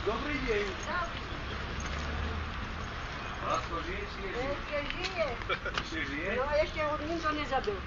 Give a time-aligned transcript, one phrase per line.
[0.00, 0.64] Dobrý deň.
[3.44, 4.48] Lásko, žije či je žije?
[4.56, 5.26] Ešte žije.
[5.76, 6.30] Ešte žije?
[6.40, 7.78] No a ešte ho nikto nezabil.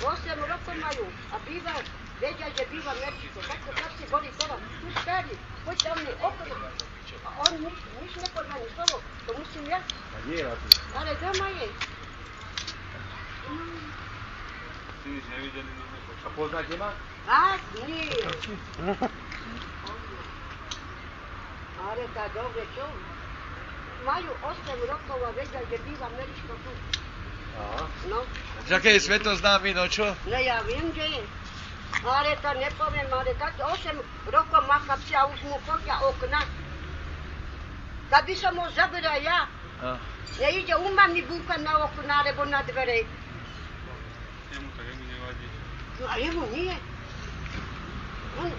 [0.00, 1.74] 8 rokov majú a býva,
[2.16, 3.38] vedia, že býva v Mexiku.
[3.44, 5.34] Takto chlapci boli teraz, tu stáli,
[5.68, 6.54] poď tam mi okolo.
[7.20, 8.96] A on nič, nič nepozná, ni slovo,
[9.28, 9.80] to musím ja.
[9.84, 10.54] A nie je.
[10.96, 11.68] Ale doma je.
[15.04, 16.24] Ty nič nevideli, nič nepočuli.
[16.24, 16.90] A poznáte ma?
[17.28, 18.08] A nie.
[21.88, 22.84] Ale tak dobre, čo?
[24.04, 26.72] Majú 8 rokov a vedia, že býva Mexiku tu.
[27.58, 27.84] Aha.
[28.06, 28.22] No,
[28.68, 30.06] Že aké je svetoznámy, no čo?
[30.28, 31.22] no ja viem, že je.
[32.04, 33.72] Ale to nepoviem, ale tak 8
[34.28, 36.44] rokov má chlapci a už mu chodia okna.
[38.12, 39.48] Tak by som ho zabila ja.
[39.82, 39.96] A.
[40.38, 43.08] Nejde u mami búchať na okna alebo na dvere.
[44.52, 45.46] Jemu tak jemu nevadí.
[45.98, 46.76] No a jemu nie.
[48.38, 48.50] On,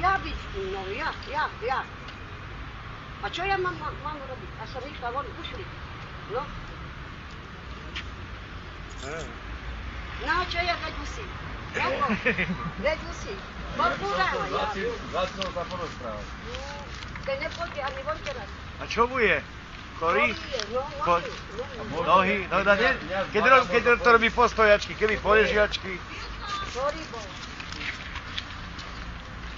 [0.00, 0.30] ja by,
[0.72, 1.78] no ja, ja, ja.
[3.18, 4.50] A čo ja mám, mám, mám robiť?
[4.58, 5.64] A som išla von, ušli.
[6.30, 6.42] No.
[10.18, 11.24] No a čo ja vedú si?
[11.74, 12.06] Jako?
[12.78, 13.32] Vedú si.
[13.74, 14.66] Popúrala, ja.
[15.14, 16.26] Lásko sa porozprávať.
[17.22, 18.48] To nepôjde ani von teraz.
[18.78, 19.38] A čo mu je?
[19.98, 20.30] Chorý?
[20.30, 21.22] Chorý je, No, Ko-
[22.06, 22.46] nohy?
[22.48, 22.90] No, no, nie,
[23.34, 25.98] keď, ro, keď to robí postojačky, keby poležiačky.
[26.70, 27.22] Chorý bol.
[27.22, 27.26] Nazdar.
[27.26, 27.26] Nenevajte sa, ale kokujte
[28.18, 29.57] veľa,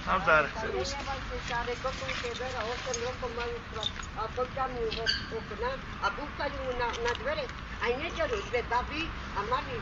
[3.71, 3.87] chlap.
[4.17, 7.45] A okna a búchajú mu na, na dvere.
[7.81, 9.01] Aj nedelu dve baby
[9.37, 9.75] a mali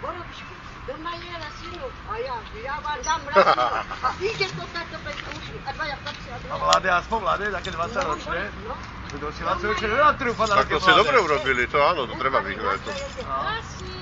[0.00, 0.54] borovičku.
[0.88, 3.62] Doma jela synu a ja, ja vám dám rasinu.
[4.00, 5.54] A ide to takto bez uši.
[5.64, 6.56] A dvaja chlapci a A dvaja.
[6.64, 8.40] mladé, aspoň mladé, také 20 ročné.
[8.64, 8.74] No,
[9.10, 12.14] Kto si 20 ročné, na trúfa na Tak to ste dobre urobili, to áno, to
[12.16, 12.78] treba vyhnať.
[12.80, 12.90] To.
[13.28, 13.96] Hlasí,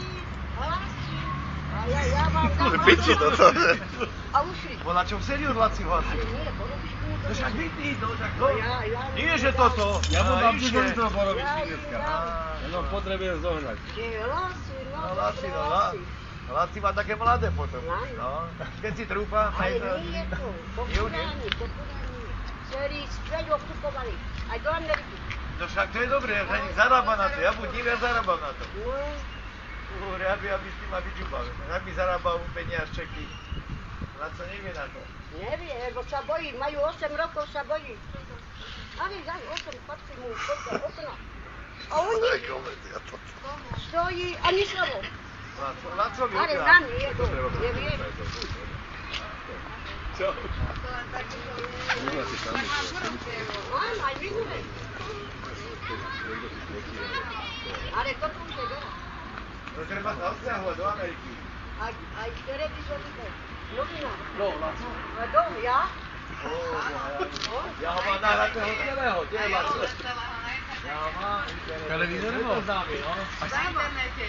[0.55, 1.19] hlasí.
[1.75, 3.21] A ja, ja vám dám Piči rasinu.
[3.27, 3.47] toto.
[4.29, 4.75] A ušli.
[4.79, 6.13] Bo na čom sedí od Laci hlasy?
[6.13, 7.59] Ale nie, borovičku mu to No však dali.
[7.59, 8.47] vy ty, no však to.
[8.51, 9.87] Ja, ja, Nie, že toto.
[10.07, 10.69] Ja mu A, dám iške.
[10.71, 11.97] tiež do Ja, borovičky dneska.
[11.97, 12.17] ja.
[12.61, 13.79] Jenom potrebujem zohnať.
[13.89, 16.01] Že hlasí, no, No, Laci, dobre, no, la, hlasí.
[16.49, 17.83] Laci má také mladé potom.
[17.83, 18.13] Áno.
[18.15, 18.31] No,
[18.79, 19.89] keď si trúfa, Ale aj to...
[20.03, 22.33] nie je to, populárne, populárne.
[22.69, 24.15] Ktorí skvelú okupovali,
[24.47, 25.17] aj do Ameriky.
[25.57, 27.39] No však to je dobré, že ani zarába na to.
[27.39, 28.65] Ja buď divia zarábam na to.
[28.79, 28.93] No,
[29.89, 31.45] Hovorí, aby, aby s tým ma vyčúpal.
[31.73, 33.25] Aby zarábal peniažčeky.
[34.21, 35.01] Laco nevie na to.
[35.39, 37.95] nevie, lebo sa bojí, majú 8 rokov, sa bojí.
[38.99, 41.15] Ale daj 8, patrí mu, koľko, okna.
[41.89, 42.29] A oni
[43.89, 44.99] stojí, ani slovo.
[45.59, 47.25] Laco, Laco mi Ale nám nie, to
[47.63, 47.95] nevie.
[50.19, 50.29] Čo?
[53.71, 54.59] Áno, aj minulé.
[57.95, 59.08] Ale to tu je veľa.
[59.79, 61.31] To treba sa odsťahovať do Ameriky.
[61.79, 63.27] Aj, aj televízor ide.
[63.79, 64.11] Novina.
[64.35, 64.89] No, Laco.
[64.91, 65.81] A do, ja?
[66.43, 69.79] Ó, ja ho mám nahratého celého, kde je Laco?
[70.83, 71.47] Ja ho mám.
[71.87, 72.59] Televízor bol?
[72.67, 73.13] známy, no.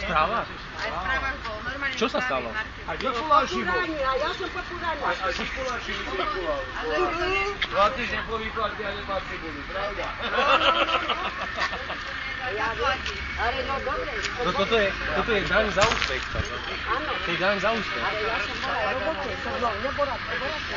[0.06, 0.40] Správa?
[0.46, 1.58] Aj v správach bol.
[1.66, 2.50] Normálne Čo sa stalo?
[2.86, 3.90] A kde Kuláši bol?
[3.90, 5.02] A ja som populárna.
[5.02, 6.62] Aj, aj si Kuláši vykulal.
[7.74, 10.06] Dva týždne po výplate a nemá cibuli, pravda?
[10.14, 11.10] Ale no dobre.
[14.46, 16.24] No toto je, toto je daň za úspech.
[16.90, 18.04] Áno, To je daň za úspech.
[18.04, 20.74] ale ja som bola v robote, som bola nebola v robote.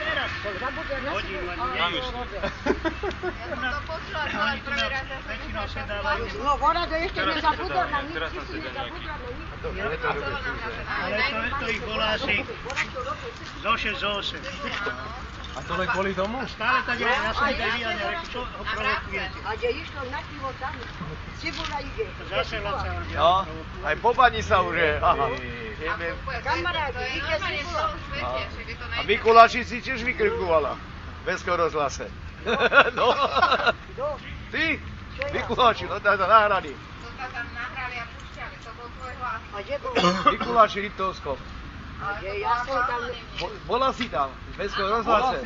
[0.00, 2.40] Teraz som zabudol na sebe, ale to robia.
[2.44, 5.94] Ja som to počula, to len prvý raz, ja som myslela, že to
[6.40, 9.48] No voda to ešte nezabudol na nič, ty si nezabudol na nič.
[9.80, 12.36] Ale to bolo nám naše Ale to, to ich voláši
[13.64, 15.39] zo 6 zo 8.
[15.50, 16.38] A to len kvôli tomu?
[16.46, 19.38] Stále to nie, ja som devianý, ale čo ho projektujete?
[19.42, 20.74] A kde išlo na pivo tam,
[21.42, 22.06] cibula ide.
[22.30, 22.90] Zase Laca.
[23.10, 23.32] No,
[23.82, 24.92] aj po bani sa už je.
[25.02, 25.26] Aha.
[26.46, 27.84] Kamaráti, ide cibula.
[28.22, 29.02] A.
[29.10, 30.78] Mikuláši si tiež vykrikovala.
[31.26, 32.06] Bez rozhlase.
[32.96, 33.12] No.
[34.50, 34.80] Ty?
[35.32, 36.72] Mikuláši, no tak to nahrali.
[36.72, 39.40] To tam nahrali a púšťali, to bol tvoj hlas.
[39.52, 39.92] A kde bol?
[40.32, 41.36] Mikuláši Liptovskom.
[42.00, 43.12] To ja bola som tam-.
[43.40, 45.36] Bo- Bola si tam, v Mestskom rozhlase.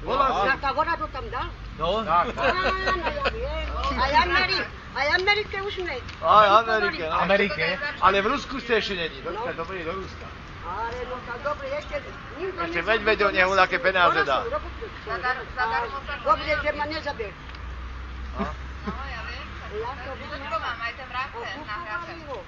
[0.00, 0.46] Bola si.
[0.48, 1.48] Na tá voda to tam dal?
[1.78, 1.88] No.
[2.02, 3.68] Áno, ja viem.
[3.98, 4.64] Aj Amerike,
[4.96, 5.96] aj Amerike už sme.
[6.24, 7.16] Aj Amerike, no.
[7.22, 7.64] Amerike?
[8.00, 9.20] Ale v Rusku ste ešte není.
[9.22, 10.26] Dočkaj, to bude do Ruska.
[10.68, 11.96] Ale no tak dobre, ešte...
[12.36, 12.80] nikto Ešte
[13.32, 13.84] nech mu na také nič.
[13.88, 14.38] peniaze Ona dá.
[16.24, 17.32] Dobre, že ma nezabier.
[18.38, 18.56] No, ja viem.
[18.84, 19.48] Ja to To viem.
[19.68, 21.76] Všetko mám, aj ten mravce na
[22.28, 22.38] ho.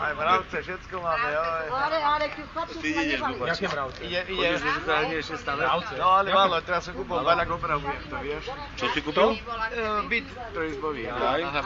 [0.00, 1.66] Aj mravce, všetko máme, joj.
[1.68, 3.34] Ale, ale ty chlapci ma nevali.
[3.46, 4.00] Jaké mravce?
[4.04, 5.16] Ide, ide.
[5.20, 5.60] ešte stále.
[5.60, 5.94] Mravce?
[6.00, 8.44] No ale málo, teraz som kúpil baľak opravujem, to vieš.
[8.80, 9.28] Čo si kúpil?
[9.36, 10.26] E, byt
[10.56, 11.02] trojizbový.
[11.12, 11.60] Aha, aha,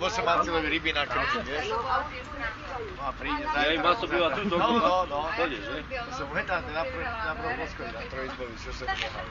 [0.00, 1.68] Bo som mal celé ryby na krku, vieš.
[1.68, 2.08] No, a
[2.80, 3.64] No príde zajtra.
[3.64, 5.20] Ja im maso býva tu, to- No, no, no.
[5.36, 5.84] Že?
[5.84, 9.24] To som hneď na, Bromovskoj, na trojizbovi, čo som nehal.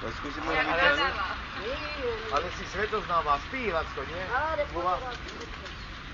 [0.00, 1.39] To skúsim Ale.
[2.30, 4.22] Ale, si svetoznáma, spí Lacko, nie?
[4.28, 5.00] Ale Bola-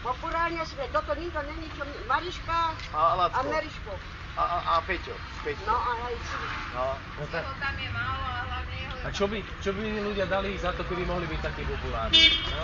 [0.03, 3.47] Populárne sme, toto nikto není, čo Mariška A a Lacko.
[3.51, 3.93] Meriško.
[4.37, 5.17] A, a, a Peťo.
[5.43, 5.65] Peťo.
[5.65, 6.37] No a aj si.
[6.77, 6.85] No.
[7.33, 8.79] Tam je málo a hlavne.
[9.03, 12.23] A čo by, čo by ľudia dali za to, keby mohli byť takí populárni?
[12.53, 12.63] No?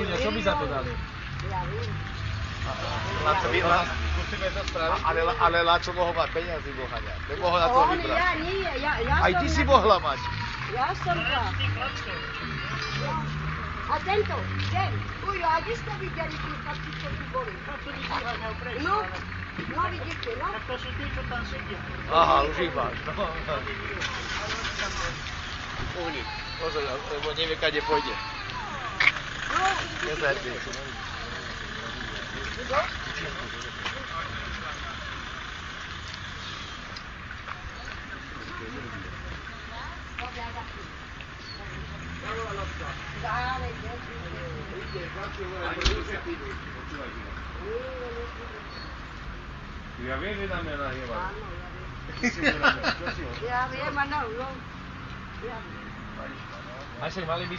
[0.00, 0.90] Ľudia, čo by za to dali?
[1.46, 1.92] Ja viem.
[3.24, 3.82] Laco, vy, La,
[4.20, 5.00] Musíme to spraviť.
[5.02, 7.14] ale, ale Laco mohol mať peniazy bohaňa.
[7.28, 8.16] Nemohol na to vybrať.
[8.16, 10.20] ja nie, ja, ja Aj ty si mohla mať.
[10.70, 12.20] Ja som lackov.
[13.90, 14.36] A tento,
[14.70, 14.92] ten,
[15.26, 17.50] ujo, a kde ste videli tí chlapci, čo tu boli?
[17.66, 18.78] No, vyháňal preč.
[18.86, 19.02] No,
[19.74, 20.46] no vidíte, no.
[20.54, 21.78] Tak to sú tí, čo tam sedia.
[22.06, 22.94] Aha, už ich máš.
[23.02, 23.26] No.
[26.06, 26.22] Uhni.
[26.62, 28.14] Pozor, lebo nevie, kade pôjde.
[30.06, 30.38] No, dále,
[38.60, 39.09] Ja viem,
[50.40, 51.12] že nám je nahnevajú.
[51.12, 51.44] Áno,
[53.44, 54.48] ja viem, áno, no.
[55.44, 55.86] Ja viem.
[57.00, 57.56] A však mali by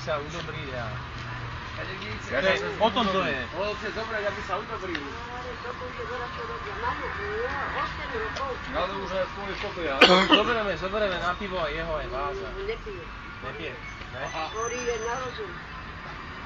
[2.80, 3.42] O tom to je.
[3.54, 5.04] Mohol si zobrať, aby sa udobrili.
[5.04, 6.74] Ale to bude veľa čo robia.
[6.82, 7.08] Máme,
[7.42, 8.52] ja, 8 rokov.
[8.72, 9.94] Ale už aj spolu spokoja.
[10.40, 12.38] Zoberieme, zoberieme na pivo a jeho aj vás.
[12.66, 13.04] Nepije.
[13.42, 13.74] Nepije?
[14.14, 14.26] Ne?
[14.72, 15.52] Je na rozum.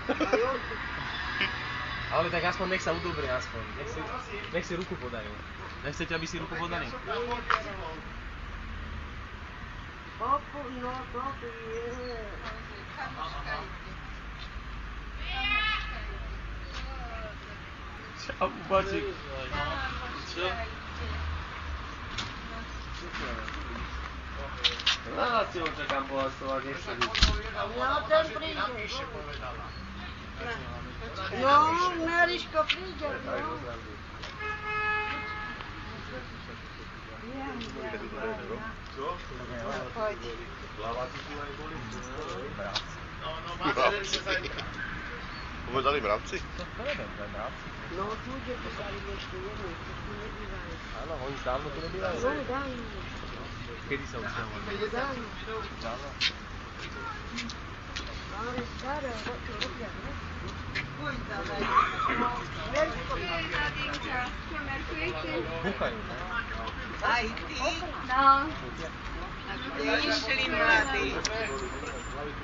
[2.15, 3.63] Ale tak aspoň nech sa udobria aspoň.
[3.81, 3.99] Nech si,
[4.53, 5.31] nech si ruku podajú.
[5.83, 6.87] Nechcete, aby si ruku podali?
[10.15, 12.15] Popu, no, popu, je.
[18.39, 19.03] A bacik.
[25.15, 27.13] Na nás si ho čakám pohlasovať, nechce byť.
[27.77, 28.57] No, ten príde.
[31.37, 31.53] No,
[32.01, 33.53] Meriško príde, no.
[39.93, 40.45] Povedali
[42.57, 42.89] mravci?
[43.75, 44.84] To
[46.79, 47.67] neviem, to je mravci.
[47.95, 50.73] No, tu ide to dali ešte jednu, to tu nebývajú.
[51.03, 52.17] Áno, oni už dávno tu nebývajú.
[52.23, 52.83] No, dávno,
[53.85, 54.75] Kedy sa usťahovali?
[54.89, 55.25] dávno.
[55.83, 56.09] Dávno.
[58.35, 60.11] Ale staré, roky robia, ne?
[60.95, 61.59] Búchajú, ne?
[62.15, 62.31] No.
[62.75, 62.95] Áno?
[66.05, 66.71] No,
[67.05, 67.25] aj
[67.59, 68.47] auta, no.
[69.85, 70.03] Aj
[72.15, 72.43] veľký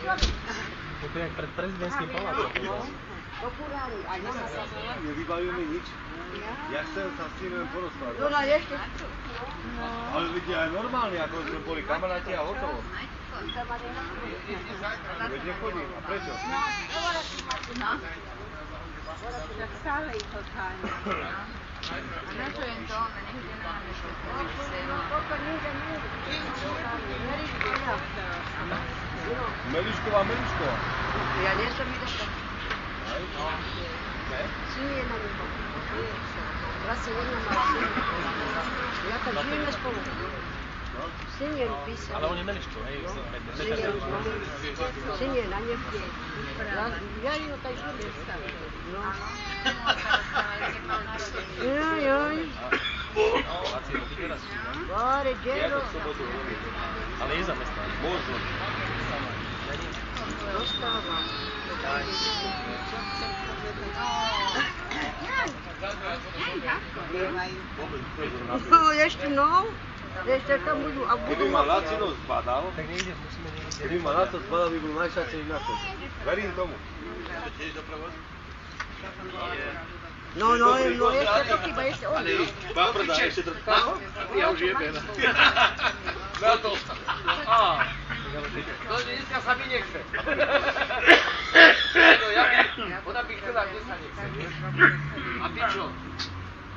[0.00, 0.34] chlapík.
[1.00, 2.50] To je jak pred prezidentským palácom.
[3.40, 4.62] Populárny, aj na sa.
[5.00, 5.86] Nevybavíme nič.
[6.68, 8.20] Ja chcem sa s tým len No, porozprávať.
[8.20, 8.76] na ešte.
[10.12, 12.84] Ale vidia aj normálne, ako sme boli kamaráti a hotovo.
[15.24, 15.88] Veď nechodím.
[15.88, 16.32] A prečo?
[19.56, 20.92] Tak stále ich odháňa.
[21.80, 21.88] No,
[29.72, 30.74] Melišková, Melišková.
[31.40, 32.04] ja nie som neho.
[36.84, 37.84] Vlastne jedna má syn.
[39.08, 39.98] Ja tam žijeme spolu.
[41.38, 42.16] Syn je písal.
[42.16, 42.98] Ale on je meličko, hej?
[43.56, 43.92] Syn je,
[45.18, 46.00] syn je na nevde.
[46.74, 46.84] Ja,
[47.22, 48.04] ja ju tak žijeme.
[48.92, 49.02] No.
[51.64, 52.36] Joj, joj.
[53.72, 54.84] Laci, ty teraz si, ne?
[54.86, 55.80] Bore, Ja džero.
[55.80, 56.60] to v sobotu robím.
[57.20, 57.92] Ale je zamestnaný.
[58.02, 58.34] Možno.
[60.52, 61.16] Dostáva.
[68.70, 69.64] No, ešte no.
[69.64, 69.99] Ešte
[70.64, 71.02] tam budú.
[71.06, 73.78] A Keby budú ma Lacino zbadal, Tak nejdeš, musíme niekde.
[73.78, 75.72] keby ma na to zbadal, by bol najšťastnejší na to.
[76.26, 76.74] Verím tomu.
[80.30, 82.22] No, no, no, ešte to chyba, ešte on.
[82.70, 83.98] Bábrda, ešte troška.
[84.38, 84.94] Ja už jebem.
[86.38, 86.70] Na to.
[87.50, 87.62] Á.
[88.86, 89.98] To dneska sa mi nechce.
[91.98, 92.56] No, ja by,
[93.10, 94.22] ona by chcela, kde sa nechce.
[95.42, 95.84] A ty čo?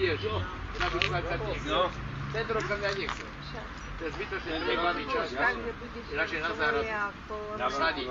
[0.02, 0.22] Tiež.
[0.34, 1.70] Ona by chcela, sa nechce.
[1.70, 1.84] No.
[2.34, 3.25] Ten rok sa mňa nechce.
[3.94, 5.30] To je zbytočné, nebaví čas.
[6.18, 6.82] Radšej na záhradu.
[7.62, 8.04] Na vsadi.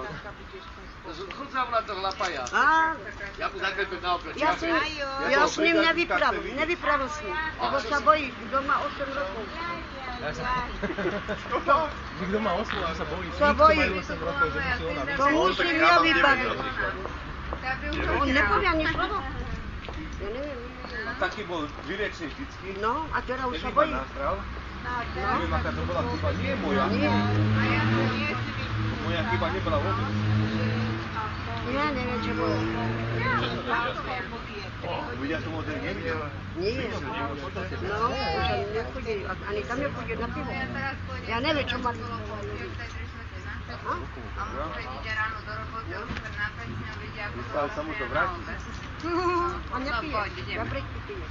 [1.35, 2.43] Chod za mnou to chlapaja.
[3.39, 4.31] Ja mu zaklepem na okno.
[4.39, 4.71] ja, si,
[5.27, 9.45] ja s ním nevypravil, nevypravil s ním, lebo sa bojí, doma 8 rokov.
[10.23, 10.43] Ja sa...
[11.51, 11.77] To,
[12.23, 13.29] Že kto má osmu a sa bojí.
[13.35, 13.83] Sa bojí.
[13.99, 16.51] 8 to musím ja vybaviť.
[17.63, 19.19] Ja On nepovie ani slovo.
[20.23, 20.72] Ja neviem.
[21.23, 22.83] Taký bol vyrečný vždycky.
[22.83, 23.95] No, a teraz už sa bojí.
[23.95, 24.43] nasral,
[24.83, 26.85] No, neviem aká to bola chyba, nie moja.
[26.91, 28.51] Nie, a ja to nie si
[29.07, 30.11] Moja chyba nebola vôbec.
[31.71, 32.57] ja neviem, čo bolo.
[35.23, 36.19] Ľudia to model nevidel.
[36.59, 40.51] Nie, no, už ani nechodí, ani tam nechodí na pivo.
[41.31, 41.91] Ja neviem, čo na
[43.83, 43.95] A?
[44.43, 48.82] Môže ísť ráno do roboty, už sa na 5 dňa vidia, ako to
[49.73, 50.55] A nepije.
[50.55, 51.27] Ja breky pije.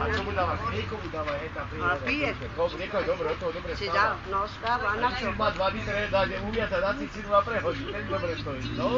[0.00, 0.58] A čo mu dávaš?
[0.72, 2.30] Niekomu dáva hej tam A pije.
[2.78, 3.96] Niekoho dobre, od toho dobre Si spáva.
[3.96, 5.28] dal, no správa, a na čo?
[5.36, 7.84] Má dva litre, dá, umia sa na cicinu a prehodí.
[7.92, 8.62] Ten dobre stojí.
[8.76, 8.88] No.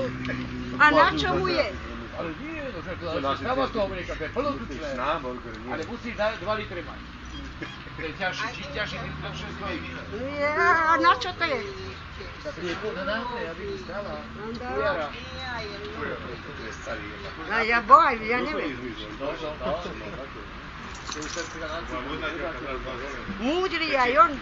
[0.78, 1.66] A na čo mu je?
[2.14, 4.30] Ale nie, no že to To stáva z toho mlieka, to je.
[4.30, 5.72] Ty nie.
[5.74, 7.13] Ale musí za 2 litre mať.
[7.96, 9.78] To je ťažší, čím ťažší, tým dlhšie stojí.
[10.18, 11.60] Nie, a na čo to je?
[12.62, 14.20] Je podanáte, aby to stala.
[17.46, 18.74] To je ja boj, ja neviem.
[19.16, 19.30] To
[23.38, 24.32] Múdry aj on.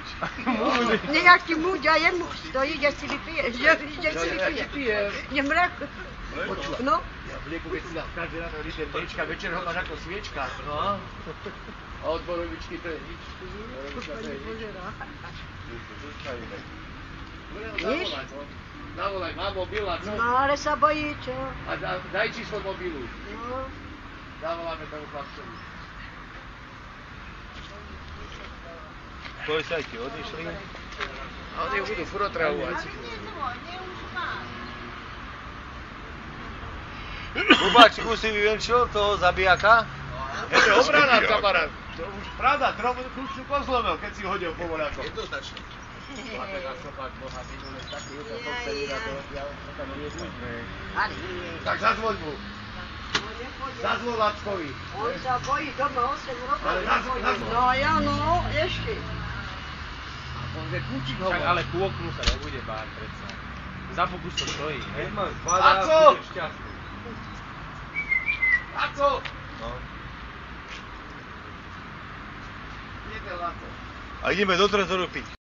[1.12, 4.64] Nejaký múdry a jemu stojí, že si vypije, že si vypije.
[4.73, 4.99] pije.
[6.32, 6.80] Počúvaj.
[6.80, 6.96] No,
[7.28, 10.42] Ja v lieku, keď si dám každý ráno liter mliečka, večer ho máš ako sviečka.
[10.64, 10.96] No.
[12.02, 13.22] A od borovičky to je nič.
[13.40, 14.72] Borovička to je nič.
[17.84, 18.08] Nič?
[18.92, 19.40] Zavolaj, no.
[19.40, 20.10] Má mobil a co?
[20.12, 21.32] no ale sa bojí, čo?
[21.68, 23.08] A da, daj číslo mobilu.
[23.48, 23.64] No,
[24.42, 25.54] Zavoláme tomu chlapcovi.
[29.46, 30.42] Policajti odišli.
[31.52, 32.34] A oni budú furt
[37.32, 39.88] Bubač, skúsi viem čo, toho zabijaka?
[40.48, 41.70] Je to obrana, kamarát.
[41.96, 45.04] To už pravda, trochu kľúčnú pozlomil, keď si hodil po voľakom.
[45.04, 45.60] Jednoznačne.
[51.64, 52.32] Tak zazvoň mu.
[53.80, 54.68] Zazvoň Lackovi.
[54.94, 56.68] On sa bojí doma 8 rokov.
[56.68, 57.20] Ale nechodí.
[57.22, 58.16] na- No ja, no,
[58.50, 58.92] ešte.
[60.52, 63.26] Však ale ku oknu sa nebude báť predsa.
[63.92, 65.04] Za boku to stojí, ne?
[65.48, 65.98] A co?
[67.02, 67.62] Budeš šťastný.
[68.73, 69.09] A co?
[69.61, 69.71] No.
[73.12, 73.66] Jede Laco.
[74.23, 75.41] A ideme do trezoru piť.